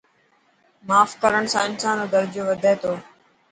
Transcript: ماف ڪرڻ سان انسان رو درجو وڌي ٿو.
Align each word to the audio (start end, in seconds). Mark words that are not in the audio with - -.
ماف 0.87 1.09
ڪرڻ 1.21 1.43
سان 1.53 1.63
انسان 1.69 1.95
رو 1.99 2.05
درجو 2.13 2.43
وڌي 2.49 2.73
ٿو. 2.81 2.93